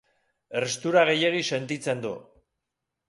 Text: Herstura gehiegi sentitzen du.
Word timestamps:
Herstura 0.59 1.03
gehiegi 1.11 1.43
sentitzen 1.53 2.03
du. 2.07 2.17